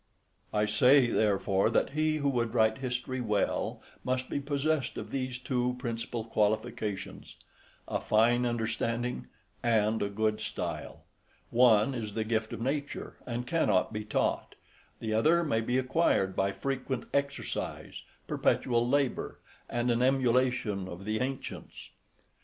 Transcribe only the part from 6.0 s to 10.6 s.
qualifications, a fine understanding and a good